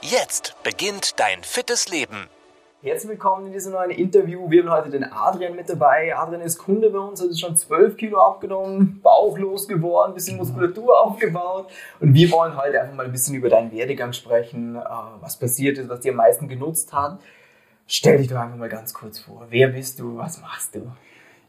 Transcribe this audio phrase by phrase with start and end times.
[0.00, 2.28] Jetzt beginnt dein fittes Leben.
[2.82, 4.48] Herzlich willkommen in diesem neuen Interview.
[4.48, 6.16] Wir haben heute den Adrian mit dabei.
[6.16, 11.68] Adrian ist Kunde bei uns, hat schon 12 Kilo abgenommen, bauchlos geworden, bisschen Muskulatur aufgebaut.
[11.98, 14.80] Und wir wollen heute einfach mal ein bisschen über deinen Werdegang sprechen, äh,
[15.20, 17.18] was passiert ist, was dir am meisten genutzt hat.
[17.88, 19.48] Stell dich doch einfach mal ganz kurz vor.
[19.50, 20.16] Wer bist du?
[20.16, 20.92] Was machst du?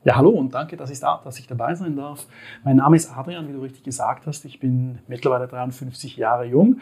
[0.05, 2.25] Ja, hallo und danke, dass ich, da, dass ich dabei sein darf.
[2.63, 4.45] Mein Name ist Adrian, wie du richtig gesagt hast.
[4.45, 6.79] Ich bin mittlerweile 53 Jahre jung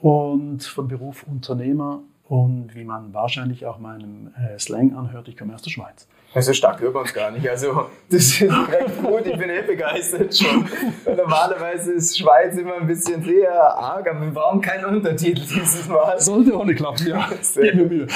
[0.00, 5.52] und von Beruf Unternehmer und wie man wahrscheinlich auch meinem äh, Slang anhört, ich komme
[5.52, 6.06] aus der Schweiz.
[6.36, 7.48] So stark hört man es gar nicht.
[7.50, 9.26] Also, das ist recht gut.
[9.26, 10.64] Ich bin eh begeistert schon.
[11.04, 16.20] Normalerweise ist Schweiz immer ein bisschen sehr arg, aber wir brauchen keinen Untertitel dieses Mal.
[16.20, 17.28] Sollte auch nicht klappen, ja.
[17.40, 18.06] Sehr mir Mühe.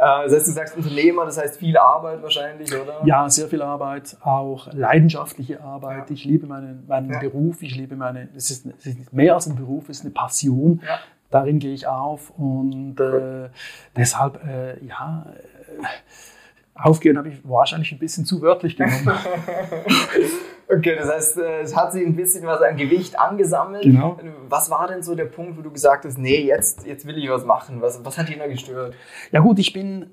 [0.00, 3.02] Das heißt, du sagst Unternehmer, das heißt viel Arbeit wahrscheinlich, oder?
[3.04, 6.08] Ja, sehr viel Arbeit, auch leidenschaftliche Arbeit.
[6.08, 6.14] Ja.
[6.14, 7.18] Ich liebe meinen, meinen ja.
[7.18, 10.14] Beruf, ich liebe meine, es ist, es ist mehr als ein Beruf, es ist eine
[10.14, 10.80] Passion.
[10.86, 11.00] Ja.
[11.30, 13.50] Darin gehe ich auf und äh,
[13.94, 15.26] deshalb, äh, ja,
[15.78, 15.86] äh,
[16.74, 19.12] aufgehen habe ich wahrscheinlich ein bisschen zu wörtlich genommen.
[20.70, 23.82] okay, das heißt, äh, es hat sich ein bisschen was an Gewicht angesammelt.
[23.82, 24.18] Genau.
[24.48, 27.28] Was war denn so der Punkt, wo du gesagt hast, nee, jetzt, jetzt will ich
[27.28, 27.80] was machen?
[27.80, 28.94] Was, was hat dich da gestört?
[29.32, 30.10] Ja gut, ich bin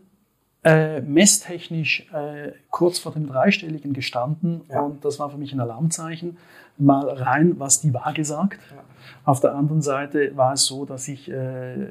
[0.64, 4.81] äh, messtechnisch äh, kurz vor dem Dreistelligen gestanden ja.
[4.81, 6.38] und das war für mich ein Alarmzeichen.
[6.80, 8.59] Mal rein, was die Waage sagt.
[8.71, 8.83] Ja.
[9.23, 11.88] Auf der anderen Seite war es so, dass ich äh,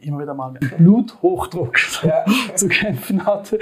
[0.00, 2.24] immer wieder mal mit Bluthochdruck ja.
[2.54, 3.58] zu kämpfen hatte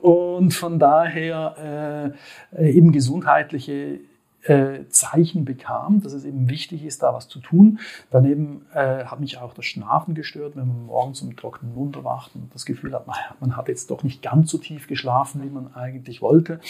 [0.00, 2.14] und von daher
[2.56, 4.00] äh, eben gesundheitliche
[4.42, 7.78] äh, Zeichen bekam, dass es eben wichtig ist, da was zu tun.
[8.10, 12.34] Daneben äh, hat mich auch das Schlafen gestört, wenn man morgens mit trockenen Mund erwacht
[12.34, 15.50] und das Gefühl hat, naja, man hat jetzt doch nicht ganz so tief geschlafen, wie
[15.50, 16.60] man eigentlich wollte.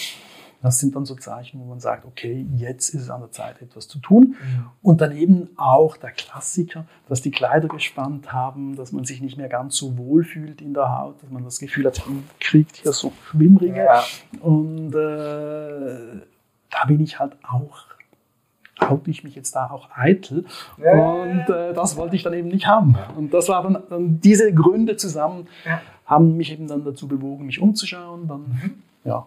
[0.63, 3.63] Das sind dann so Zeichen, wo man sagt, okay, jetzt ist es an der Zeit,
[3.63, 4.37] etwas zu tun.
[4.39, 4.67] Mhm.
[4.83, 9.49] Und daneben auch der Klassiker, dass die Kleider gespannt haben, dass man sich nicht mehr
[9.49, 12.93] ganz so wohl fühlt in der Haut, dass man das Gefühl hat, man kriegt hier
[12.93, 13.85] so Schwimmringe.
[13.85, 14.05] Ja.
[14.41, 16.21] Und äh,
[16.71, 17.91] da bin ich halt auch
[18.81, 20.47] haute ich mich jetzt da auch eitel.
[20.83, 22.97] Ja, und äh, das wollte ich dann eben nicht haben.
[23.17, 25.81] Und das waren dann, dann diese Gründe zusammen, ja.
[26.07, 28.27] haben mich eben dann dazu bewogen, mich umzuschauen.
[28.27, 28.83] Dann, mhm.
[29.05, 29.27] ja.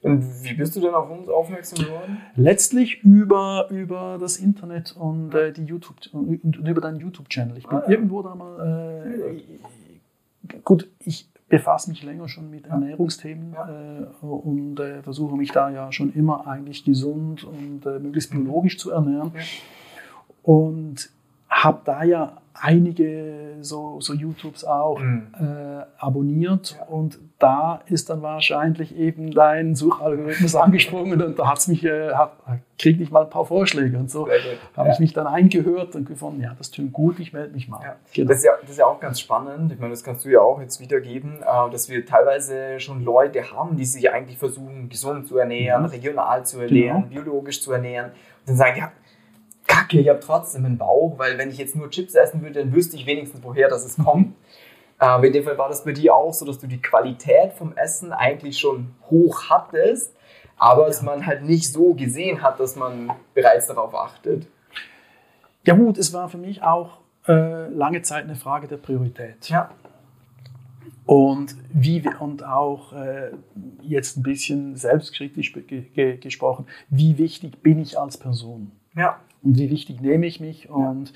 [0.00, 2.18] Und wie bist du denn auf uns aufmerksam geworden?
[2.36, 7.58] Letztlich über, über das Internet und äh, die YouTube und, und über deinen YouTube-Channel.
[7.58, 7.90] Ich bin ah, ja.
[7.90, 9.34] irgendwo da mal.
[10.46, 15.70] Äh, gut, ich befasse mich länger schon mit Ernährungsthemen äh, und äh, versuche mich da
[15.70, 19.32] ja schon immer eigentlich gesund und äh, möglichst biologisch zu ernähren.
[20.42, 21.10] Und
[21.48, 25.28] habe da ja einige so, so YouTubes auch mhm.
[25.40, 26.86] äh, abonniert ja.
[26.86, 32.32] und da ist dann wahrscheinlich eben dein Suchalgorithmus angesprungen und da hat's mich, äh, hat,
[32.78, 34.28] krieg ich mal ein paar Vorschläge und so
[34.76, 34.92] habe ja.
[34.94, 37.80] ich mich dann eingehört und gefunden, ja, das tut gut, ich melde mich mal.
[37.82, 37.96] Ja.
[38.12, 38.28] Genau.
[38.28, 40.40] Das, ist ja, das ist ja auch ganz spannend, ich meine, das kannst du ja
[40.40, 45.26] auch jetzt wiedergeben, äh, dass wir teilweise schon Leute haben, die sich eigentlich versuchen, gesund
[45.26, 47.22] zu ernähren, regional zu ernähren, genau.
[47.22, 48.92] biologisch zu ernähren und dann sagen, ja,
[49.88, 52.74] Kacke, ich habe trotzdem einen Bauch, weil wenn ich jetzt nur Chips essen würde, dann
[52.74, 54.34] wüsste ich wenigstens, woher das es kommt.
[54.98, 57.76] Aber in dem Fall war das bei dir auch so, dass du die Qualität vom
[57.76, 60.14] Essen eigentlich schon hoch hattest,
[60.56, 64.48] aber es man halt nicht so gesehen hat, dass man bereits darauf achtet.
[65.64, 66.98] Ja gut, es war für mich auch
[67.28, 69.48] äh, lange Zeit eine Frage der Priorität.
[69.48, 69.70] Ja.
[71.06, 73.30] Und, wie, und auch äh,
[73.82, 78.72] jetzt ein bisschen selbstkritisch ge gesprochen, wie wichtig bin ich als Person?
[78.94, 81.12] Ja und wie wichtig nehme ich mich und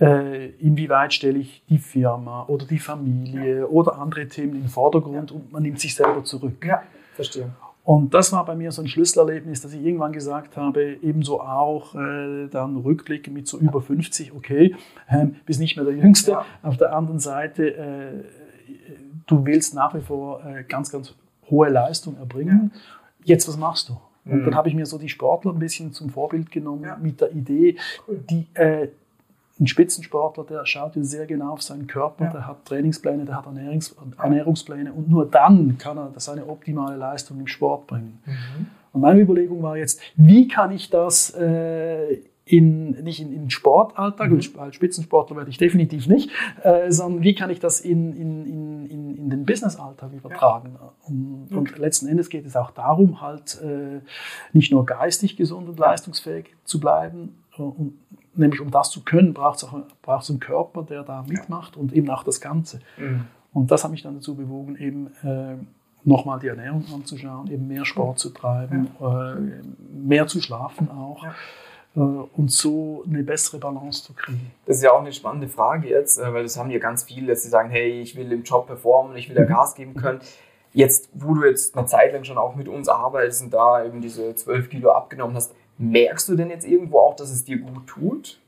[0.00, 3.64] äh, inwieweit stelle ich die Firma oder die Familie ja.
[3.64, 5.36] oder andere Themen in den Vordergrund ja.
[5.36, 6.64] und man nimmt sich selber zurück.
[6.64, 6.82] Ja,
[7.14, 7.50] verstehe.
[7.86, 11.94] Und das war bei mir so ein Schlüsselerlebnis, dass ich irgendwann gesagt habe, ebenso auch
[11.94, 14.74] äh, dann rückblickend mit so über 50, okay,
[15.06, 16.32] äh, bist nicht mehr der Jüngste.
[16.32, 16.44] Ja.
[16.64, 18.24] Auf der anderen Seite, äh,
[19.26, 21.14] du willst nach wie vor äh, ganz, ganz
[21.48, 22.72] hohe Leistung erbringen.
[23.22, 23.96] Jetzt, was machst du?
[24.26, 24.54] Und dann mhm.
[24.56, 26.96] habe ich mir so die Sportler ein bisschen zum Vorbild genommen ja.
[26.96, 27.76] mit der Idee,
[28.08, 28.88] die, äh,
[29.58, 32.30] ein Spitzensportler, der schaut sehr genau auf seinen Körper, ja.
[32.30, 37.40] der hat Trainingspläne, der hat Ernährungs Ernährungspläne und nur dann kann er seine optimale Leistung
[37.40, 38.20] im Sport bringen.
[38.26, 38.66] Mhm.
[38.92, 44.30] Und meine Überlegung war jetzt, wie kann ich das äh, in, nicht in, in Sportalltag,
[44.30, 44.40] mhm.
[44.58, 46.30] als Spitzensportler werde ich definitiv nicht,
[46.62, 50.76] äh, sondern wie kann ich das in, in, in, in Business-Alltag übertragen.
[51.08, 54.00] Und, und, letzten Endes geht es auch darum, halt äh,
[54.52, 57.94] nicht nur geistig gesund und leistungsfähig zu bleiben, und,
[58.34, 61.92] nämlich um das zu können, braucht es auch braucht's einen Körper, der da mitmacht und
[61.92, 62.80] eben auch das Ganze.
[62.96, 63.24] Mhm.
[63.52, 65.56] Und das hat mich dann dazu bewogen, eben äh,
[66.04, 69.32] nochmal die Ernährung anzuschauen, eben mehr Sport zu treiben, ja.
[69.32, 69.40] äh,
[69.92, 71.24] mehr zu schlafen auch.
[71.96, 74.52] Ja äh, und so eine bessere Balance zu kriegen.
[74.66, 77.28] Das ist ja auch eine spannende Frage jetzt, äh, weil das haben ja ganz viele,
[77.28, 79.48] dass sie sagen, hey, ich will im Job performen, ich will da mhm.
[79.48, 80.20] Gas geben können.
[80.72, 84.02] Jetzt, wo du jetzt eine Zeit lang schon auch mit uns arbeitest und da eben
[84.02, 87.86] diese 12 Kilo abgenommen hast, merkst du denn jetzt irgendwo auch, dass es dir gut
[87.86, 88.38] tut?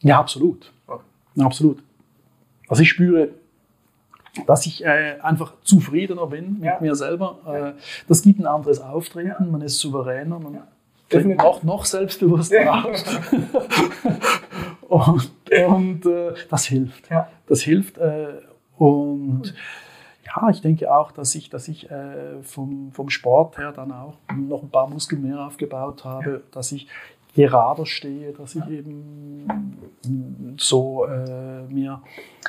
[0.00, 0.72] Ja, absolut.
[0.86, 1.02] Okay.
[1.40, 1.82] Absolut.
[2.68, 3.30] Also ich spüre,
[4.46, 6.78] dass ich äh, einfach zufriedener bin mit ja.
[6.80, 7.74] mir selber.
[7.76, 10.68] Äh, das gibt ein anderes Auftreten, man ist souveräner, man ja.
[11.12, 12.84] Tritt noch, noch selbstbewusster ja.
[12.84, 13.04] auf.
[14.88, 15.32] und,
[15.68, 17.08] und äh, das hilft.
[17.46, 17.98] Das hilft.
[17.98, 18.40] Äh,
[18.76, 19.54] und
[20.24, 24.14] ja, ich denke auch, dass ich, dass ich äh, vom, vom Sport her dann auch
[24.34, 26.88] noch ein paar Muskeln mehr aufgebaut habe, dass ich
[27.34, 32.02] gerader stehe, dass ich eben so äh, mir,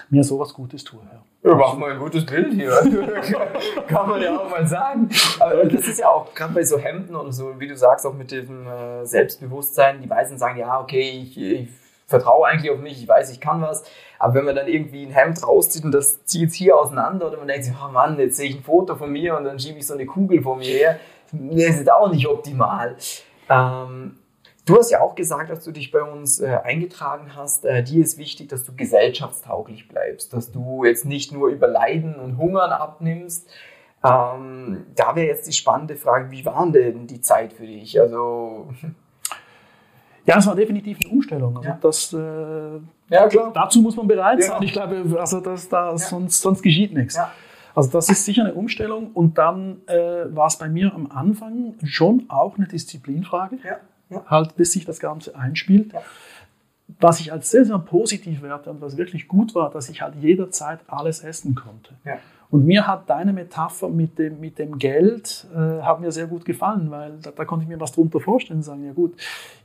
[0.09, 0.99] mir sowas Gutes tue.
[1.11, 1.23] Ja.
[1.45, 2.69] Ja, mach mal ein gutes Bild hier.
[3.87, 5.09] Kann man ja auch mal sagen.
[5.41, 8.13] Aber das ist ja auch gerade bei so Hemden und so, wie du sagst, auch
[8.13, 10.01] mit diesem äh, Selbstbewusstsein.
[10.01, 11.67] Die meisten sagen, ja, okay, ich, ich
[12.07, 13.83] vertraue eigentlich auf mich, ich weiß, ich kann was.
[14.19, 17.47] Aber wenn man dann irgendwie ein Hemd rauszieht und das zieht hier auseinander oder man
[17.49, 19.85] denkt sich, oh Mann, jetzt sehe ich ein Foto von mir und dann schiebe ich
[19.85, 20.99] so eine Kugel vor mir her,
[21.33, 22.95] das ist auch nicht optimal.
[23.49, 24.17] Ähm,
[24.65, 27.65] Du hast ja auch gesagt, dass du dich bei uns äh, eingetragen hast.
[27.65, 32.15] Äh, dir ist wichtig, dass du gesellschaftstauglich bleibst, dass du jetzt nicht nur über Leiden
[32.15, 33.49] und Hungern abnimmst.
[34.05, 37.99] Ähm, da wäre jetzt die spannende Frage, wie war denn die Zeit für dich?
[37.99, 38.69] Also
[40.25, 41.57] ja, es war definitiv eine Umstellung.
[41.57, 41.77] Also ja.
[41.81, 43.51] das, äh, ja, klar.
[43.53, 44.47] Dazu muss man bereit ja.
[44.47, 44.63] sein.
[44.63, 47.17] Ich glaube, also das, da, sonst, sonst geschieht nichts.
[47.75, 49.11] Also das ist sicher eine Umstellung.
[49.13, 53.57] Und dann äh, war es bei mir am Anfang schon auch eine Disziplinfrage.
[54.13, 55.93] Ja halt bis sich das Ganze einspielt.
[55.93, 56.01] Ja.
[56.99, 60.15] Was ich als sehr, sehr positiv werte und was wirklich gut war, dass ich halt
[60.15, 61.93] jederzeit alles essen konnte.
[62.05, 62.19] Ja.
[62.53, 66.45] Und mir hat deine Metapher mit dem, mit dem Geld äh, hat mir sehr gut
[66.45, 69.15] gefallen, weil da, da, konnte ich mir was drunter vorstellen und sagen, ja gut,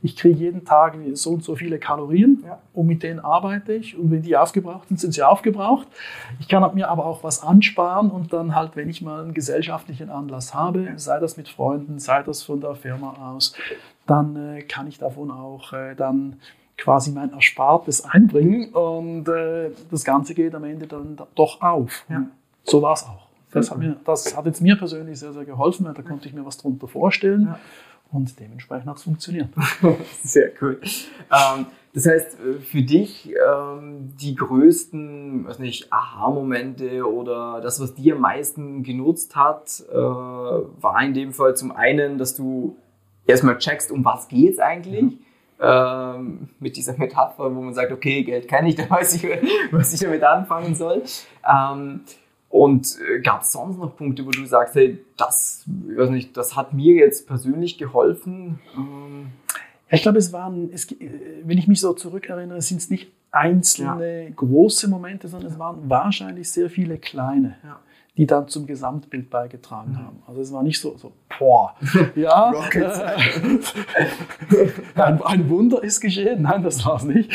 [0.01, 2.57] ich kriege jeden Tag so und so viele Kalorien ja.
[2.73, 5.87] und mit denen arbeite ich und wenn die aufgebraucht sind, sind sie aufgebraucht.
[6.39, 10.09] Ich kann mir aber auch was ansparen und dann halt, wenn ich mal einen gesellschaftlichen
[10.09, 13.53] Anlass habe, sei das mit Freunden, sei das von der Firma aus,
[14.09, 16.39] dann äh, kann ich davon auch äh, dann
[16.77, 22.05] quasi mein Erspartes einbringen und äh, das Ganze geht am Ende dann doch auf.
[22.09, 22.25] Ja.
[22.63, 23.27] So war es auch.
[23.51, 26.33] Das hat, mir, das hat jetzt mir persönlich sehr, sehr geholfen, weil da konnte ich
[26.33, 27.59] mir was drunter vorstellen ja.
[28.11, 29.49] und dementsprechend hat es funktioniert.
[30.23, 30.79] sehr cool.
[31.31, 37.95] Ähm, das heißt, äh, für dich ähm, die größten, weiß nicht, Aha-Momente oder das, was
[37.95, 42.77] dir am meisten genutzt hat, äh, war in dem Fall zum einen, dass du
[43.29, 45.03] erstmal checkst, um was geht es eigentlich.
[45.03, 45.19] Mhm.
[45.61, 49.27] Ähm, mit dieser Metapher, wo man sagt, okay, Geld kenne ich, da weiß ich,
[49.71, 51.03] was ich damit anfangen soll.
[51.47, 52.01] Ähm,
[52.49, 56.55] und äh, gab es sonst noch Punkte, wo du sagst, hey, das, weiß nicht, das
[56.55, 58.59] hat mir jetzt persönlich geholfen?
[58.75, 59.27] Ähm,
[59.91, 60.87] ich glaube, es waren, es,
[61.43, 64.29] wenn ich mich so zurückerinnere, sind es nicht einzelne ja.
[64.35, 67.57] große Momente, sondern es waren wahrscheinlich sehr viele kleine.
[67.63, 67.79] Ja
[68.19, 69.97] die dann zum Gesamtbild beigetragen mhm.
[69.99, 70.23] haben.
[70.27, 71.73] Also es war nicht so, so boah,
[72.15, 72.51] ja,
[74.95, 77.31] ein, ein, Wunder ist geschehen, nein, das war es nicht,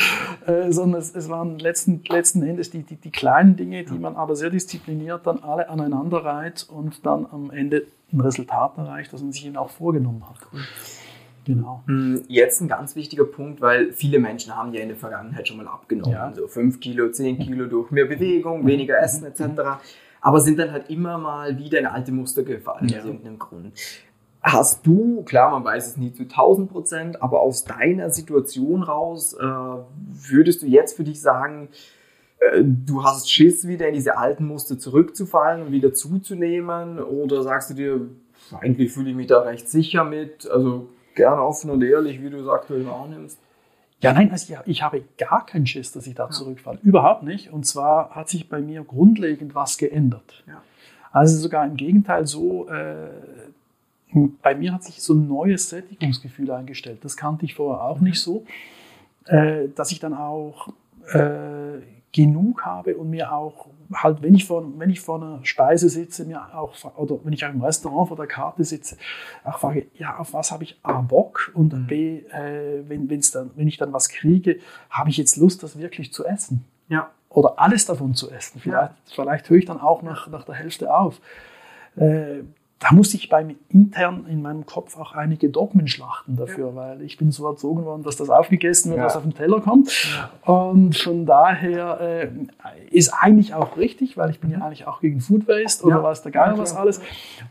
[0.46, 4.14] äh, sondern es, es, waren letzten, letzten Endes die, die, die, kleinen Dinge, die man
[4.14, 9.22] aber sehr diszipliniert dann alle aneinander reiht und dann am Ende ein Resultat erreicht, das
[9.22, 10.36] man sich ihnen auch vorgenommen hat.
[10.52, 10.60] Cool.
[11.46, 11.82] Genau.
[11.86, 15.56] Hm, jetzt ein ganz wichtiger Punkt, weil viele Menschen haben ja in der Vergangenheit schon
[15.56, 16.12] mal abgenommen.
[16.12, 16.30] Ja.
[16.34, 19.80] So 5 Kilo, 10 Kilo durch mehr Bewegung, weniger Essen etc
[20.24, 22.98] aber sind dann halt immer mal wieder in alte Muster gefallen, ja.
[22.98, 23.74] aus irgendeinem Grund.
[24.42, 29.34] Hast du, klar, man weiß es nie zu 1000 Prozent, aber aus deiner Situation raus,
[29.34, 31.68] äh, würdest du jetzt für dich sagen,
[32.38, 37.00] äh, du hast Schiss, wieder in diese alten Muster zurückzufallen und wieder zuzunehmen?
[37.00, 38.00] Oder sagst du dir,
[38.62, 40.50] eigentlich fühle ich mich da recht sicher mit?
[40.50, 43.38] Also gerne offen und ehrlich, wie du es aktuell wahrnimmst.
[44.04, 46.78] Ja, nein, also ich, ich habe gar keinen Schiss, dass ich da zurückfalle.
[46.82, 47.52] Überhaupt nicht.
[47.52, 50.44] Und zwar hat sich bei mir grundlegend was geändert.
[50.46, 50.62] Ja.
[51.12, 53.08] Also sogar im Gegenteil so, äh,
[54.42, 56.98] bei mir hat sich so ein neues Sättigungsgefühl eingestellt.
[57.02, 58.08] Das kannte ich vorher auch mhm.
[58.08, 58.44] nicht so,
[59.26, 60.68] äh, dass ich dann auch
[61.12, 61.78] äh,
[62.14, 66.24] genug habe und mir auch halt, wenn ich vor, wenn ich vor einer Speise sitze,
[66.24, 68.96] mir auch, oder wenn ich auch im Restaurant vor der Karte sitze,
[69.44, 71.86] auch frage, ja, auf was habe ich A, Bock und mhm.
[71.86, 75.76] B, äh, wenn, wenn's dann, wenn ich dann was kriege, habe ich jetzt Lust, das
[75.78, 76.64] wirklich zu essen?
[76.88, 77.10] Ja.
[77.30, 78.60] oder alles davon zu essen.
[78.60, 81.20] Vielleicht, vielleicht höre ich dann auch nach, nach der Hälfte auf.
[81.96, 82.42] Äh,
[82.80, 86.74] da musste ich bei mir intern in meinem Kopf auch einige Dogmen schlachten dafür, ja.
[86.74, 89.06] weil ich bin so erzogen worden, dass das aufgegessen wird, ja.
[89.06, 89.90] was auf den Teller kommt.
[90.44, 90.52] Ja.
[90.52, 92.28] Und von daher äh,
[92.90, 94.62] ist eigentlich auch richtig, weil ich bin ja mhm.
[94.64, 97.00] eigentlich auch gegen Food Waste oder weiß der Geier was alles.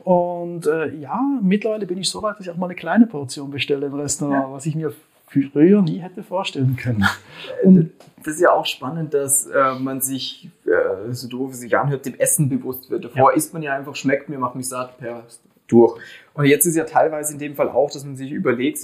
[0.04, 3.50] Und äh, ja, mittlerweile bin ich so weit, dass ich auch mal eine kleine Portion
[3.50, 4.94] bestelle im Restaurant, was ich mir
[5.42, 7.06] früher nie hätte vorstellen können.
[7.64, 7.92] Und
[8.24, 12.06] das ist ja auch spannend, dass äh, man sich, äh, so doof es sich anhört,
[12.06, 13.06] dem Essen bewusst wird.
[13.06, 13.36] Davor ja.
[13.36, 15.24] isst man ja einfach, schmeckt mir, macht mich satt, per
[15.68, 16.00] durch.
[16.34, 18.80] Und jetzt ist ja teilweise in dem Fall auch, dass man sich überlegt,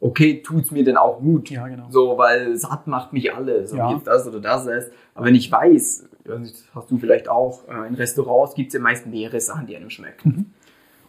[0.00, 1.50] okay, tut es mir denn auch gut?
[1.50, 1.86] Ja, genau.
[1.90, 3.92] So, weil satt macht mich alles, ob ja.
[3.92, 4.90] jetzt das oder das ist.
[5.14, 8.80] Aber wenn ich weiß, das hast du vielleicht auch, äh, in Restaurants gibt es ja
[8.80, 10.28] meist mehrere Sachen, die einem schmecken.
[10.28, 10.46] Mhm.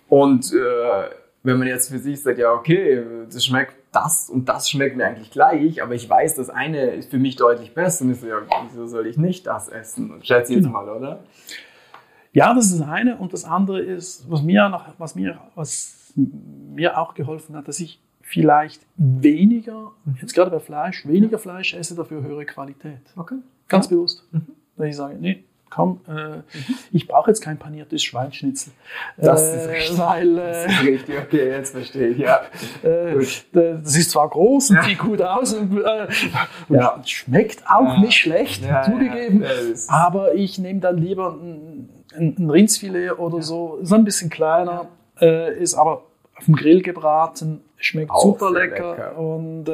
[0.10, 1.10] Und äh,
[1.44, 5.06] wenn man jetzt für sich sagt, ja, okay, das schmeckt, das und das schmeckt mir
[5.06, 8.28] eigentlich gleich, aber ich weiß, das eine ist für mich deutlich besser, dann ist so,
[8.28, 10.20] ja, wieso soll ich nicht das essen?
[10.24, 10.84] Schätze jetzt genau.
[10.84, 11.20] mal, oder?
[12.34, 13.18] Ja, das ist das eine.
[13.18, 17.80] Und das andere ist, was mir, noch, was mir, was mir auch geholfen hat, dass
[17.80, 23.02] ich vielleicht weniger, jetzt gerade bei Fleisch, weniger Fleisch esse, dafür höhere Qualität.
[23.18, 23.36] Okay.
[23.68, 23.98] Ganz ja.
[23.98, 24.26] bewusst.
[24.32, 24.48] Mhm.
[24.78, 26.44] Dass ich sage, nee, komm, äh, mhm.
[26.92, 28.74] ich brauche jetzt kein paniertes Schweinschnitzel.
[29.18, 29.98] Das äh, ist richtig.
[29.98, 32.42] Weil, äh, das ist richtig, okay, jetzt verstehe ich, ja.
[32.84, 34.84] Äh, das ist zwar groß und ja.
[34.84, 36.08] sieht gut aus und, äh,
[36.70, 37.02] ja.
[37.06, 39.44] schmeckt auch nicht schlecht, zugegeben,
[39.88, 44.90] aber ich nehme dann lieber ein, ein, ein Rindsfilet oder so, so ein bisschen kleiner,
[45.60, 46.04] ist aber
[46.36, 49.18] auf dem Grill gebraten, schmeckt auch super lecker, lecker.
[49.18, 49.70] und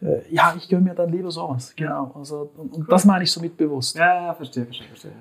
[0.00, 1.74] äh, ja, ich gönne mir dann lieber sowas.
[1.76, 2.12] Genau.
[2.14, 3.96] Also, und, und das meine ich somit bewusst.
[3.96, 5.12] Ja, ja, verstehe, verstehe, verstehe.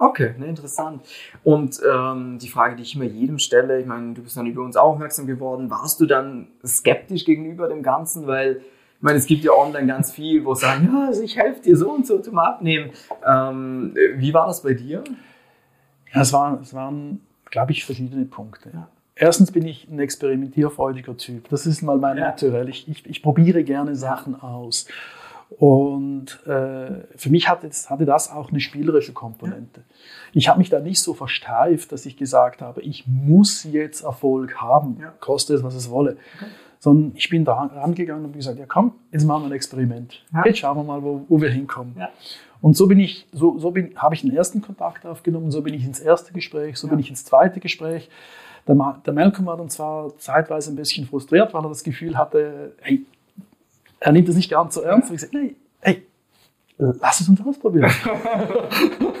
[0.00, 1.02] Okay, ne, interessant.
[1.42, 4.62] Und ähm, die Frage, die ich immer jedem stelle, ich meine, du bist dann über
[4.62, 8.26] uns aufmerksam geworden, warst du dann skeptisch gegenüber dem Ganzen?
[8.28, 8.58] Weil,
[8.96, 11.76] ich meine, es gibt ja online ganz viel, wo sagen, ja, also ich helfe dir
[11.76, 12.90] so und so zum Abnehmen.
[13.26, 15.02] Ähm, wie war das bei dir?
[16.12, 17.20] Ja, es waren, es waren
[17.50, 18.70] glaube ich, verschiedene Punkte.
[18.72, 18.88] Ja.
[19.20, 21.48] Erstens bin ich ein experimentierfreudiger Typ.
[21.48, 22.26] Das ist mal mein ja.
[22.26, 22.68] Naturell.
[22.68, 24.86] Ich, ich, ich, probiere gerne Sachen aus.
[25.50, 29.80] Und äh, für mich hatte, hatte, das auch eine spielerische Komponente.
[29.80, 29.94] Ja.
[30.34, 34.60] Ich habe mich da nicht so versteift, dass ich gesagt habe, ich muss jetzt Erfolg
[34.60, 35.12] haben, ja.
[35.18, 36.12] koste es, was es wolle.
[36.36, 36.50] Okay.
[36.78, 40.24] Sondern ich bin da rangegangen und gesagt, ja komm, jetzt machen wir ein Experiment.
[40.44, 41.96] Jetzt schauen wir mal, wo, wo wir hinkommen.
[42.60, 45.84] Und so bin ich, so, so habe ich den ersten Kontakt aufgenommen, so bin ich
[45.84, 48.08] ins erste Gespräch, so bin ich ins zweite Gespräch.
[48.68, 52.72] Der, der Malcolm war dann zwar zeitweise ein bisschen frustriert, weil er das Gefühl hatte,
[52.82, 53.04] hey,
[53.98, 55.08] er nimmt es nicht ganz so ernst.
[55.08, 56.06] Und ich sagte, nee, hey,
[56.76, 57.90] lass es uns ausprobieren.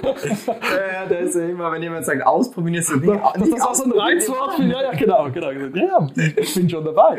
[0.04, 3.66] ja, das ist ja immer, wenn jemand sagt, ausprobieren, ist nicht, das, nicht das ist
[3.66, 4.58] auch so ein Reizwort.
[4.58, 5.50] Ja, ja, genau, genau.
[5.50, 7.18] Ja, ich bin schon dabei.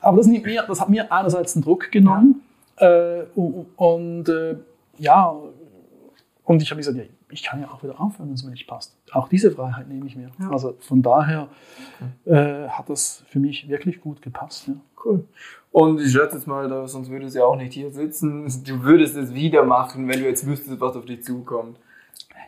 [0.00, 2.42] Aber das, mir, das, hat mir einerseits den Druck genommen
[2.80, 3.20] ja.
[3.20, 3.26] äh,
[3.76, 4.56] und äh,
[4.98, 5.36] ja,
[6.44, 8.66] und ich habe gesagt, ja, ich kann ja auch wieder aufhören, wenn es mir nicht
[8.66, 8.96] passt.
[9.12, 10.30] Auch diese Freiheit nehme ich mir.
[10.38, 10.50] Ja.
[10.50, 11.48] Also von daher
[12.24, 12.34] okay.
[12.64, 14.68] äh, hat das für mich wirklich gut gepasst.
[14.68, 14.74] Ja.
[15.04, 15.24] Cool.
[15.72, 18.46] Und ich schätze jetzt mal, sonst würdest du ja auch nicht hier sitzen.
[18.64, 21.78] Du würdest es wieder machen, wenn du jetzt wüsstest, was auf dich zukommt.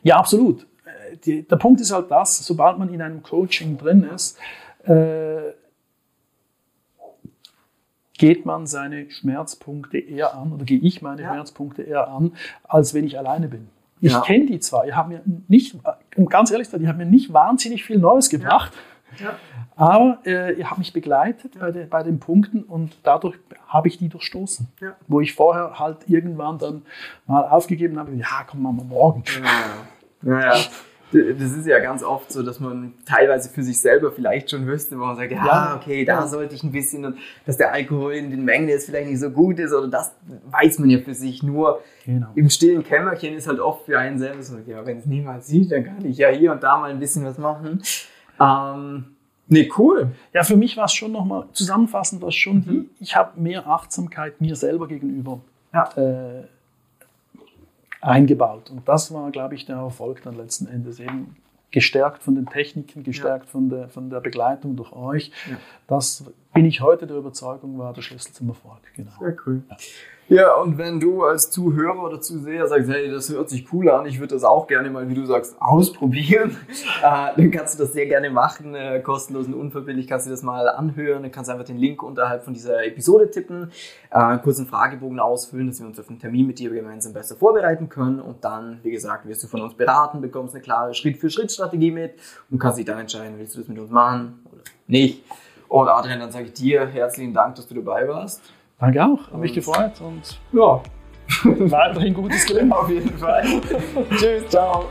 [0.02, 0.66] Ja, absolut.
[0.84, 4.38] Äh, die, der Punkt ist halt das, sobald man in einem Coaching drin ist,
[4.84, 5.52] äh,
[8.18, 11.32] geht man seine Schmerzpunkte eher an oder gehe ich meine ja.
[11.32, 13.68] Schmerzpunkte eher an, als wenn ich alleine bin.
[14.02, 14.20] Ich ja.
[14.20, 15.76] kenne die zwar, die haben mir nicht,
[16.16, 18.72] um ganz ehrlich zu sein, die haben mir nicht wahnsinnig viel Neues gebracht.
[19.18, 19.26] Ja.
[19.26, 19.38] Ja.
[19.76, 23.36] Aber äh, ihr habt mich begleitet bei, de, bei den Punkten und dadurch
[23.68, 24.68] habe ich die durchstoßen.
[25.06, 26.82] Wo ich vorher halt irgendwann dann
[27.26, 29.22] mal aufgegeben habe, ja, komm mal morgen.
[30.22, 30.60] Ja, ja
[31.12, 34.98] das ist ja ganz oft so, dass man teilweise für sich selber vielleicht schon wüsste,
[34.98, 36.26] wo man sagt, ja, ja okay, da ja.
[36.26, 39.30] sollte ich ein bisschen und dass der Alkohol in den Mengen jetzt vielleicht nicht so
[39.30, 40.14] gut ist oder das
[40.50, 41.80] weiß man ja für sich nur.
[42.04, 42.28] Genau.
[42.34, 45.70] Im stillen Kämmerchen ist halt oft für einen selber so, ja, wenn es niemand sieht,
[45.70, 47.82] dann kann ich ja hier und da mal ein bisschen was machen.
[48.40, 49.04] Ähm,
[49.48, 50.12] Nee, cool.
[50.32, 52.62] Ja, für mich war es schon nochmal, zusammenfassend war es schon mhm.
[52.62, 55.42] die, ich habe mehr Achtsamkeit mir selber gegenüber.
[55.74, 55.90] Ja.
[55.94, 56.44] Äh,
[58.02, 58.70] eingebaut.
[58.70, 61.36] Und das war, glaube ich, der Erfolg dann letzten Endes eben
[61.70, 63.50] gestärkt von den Techniken, gestärkt ja.
[63.50, 65.32] von, der, von der Begleitung durch euch.
[65.50, 65.56] Ja.
[65.86, 68.80] Das bin ich heute der Überzeugung, war der Schlüssel zum Erfolg.
[68.94, 69.10] Genau.
[69.18, 69.62] Sehr cool.
[69.68, 69.76] Ja.
[70.28, 74.06] Ja, und wenn du als Zuhörer oder Zuseher sagst, hey, das hört sich cool an,
[74.06, 76.56] ich würde das auch gerne mal, wie du sagst, ausprobieren,
[77.02, 80.42] äh, dann kannst du das sehr gerne machen, äh, kostenlos und unverbindlich kannst du das
[80.42, 83.72] mal anhören, dann kannst du einfach den Link unterhalb von dieser Episode tippen,
[84.10, 87.36] äh, einen kurzen Fragebogen ausfüllen, dass wir uns auf einen Termin mit dir gemeinsam besser
[87.36, 91.90] vorbereiten können und dann, wie gesagt, wirst du von uns beraten, bekommst eine klare Schritt-für-Schritt-Strategie
[91.90, 92.14] mit
[92.50, 95.22] und kannst dich dann entscheiden, willst du das mit uns machen oder nicht.
[95.72, 98.42] Und Adrian, dann sage ich dir herzlichen Dank, dass du dabei warst.
[98.78, 100.82] Danke auch, habe mich gefreut und ja,
[101.44, 102.72] Weiterhin gutes Gelingen.
[102.72, 103.42] Auf jeden Fall.
[104.18, 104.90] Tschüss, ciao.